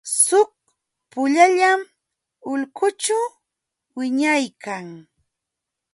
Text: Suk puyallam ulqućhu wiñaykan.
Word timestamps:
Suk 0.23 0.51
puyallam 1.11 1.81
ulqućhu 2.51 3.19
wiñaykan. 3.97 4.87